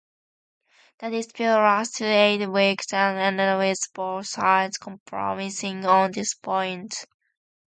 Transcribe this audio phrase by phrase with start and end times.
[0.97, 7.05] The dispute lasted eight weeks and ended with both sides compromising on this point.